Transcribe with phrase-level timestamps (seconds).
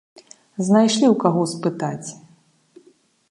[0.69, 2.09] Знайшлі ў каго спытаць!